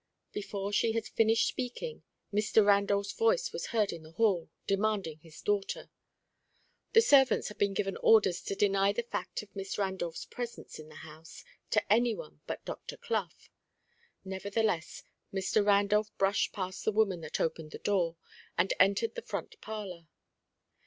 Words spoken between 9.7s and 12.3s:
Randolph's presence in the house to any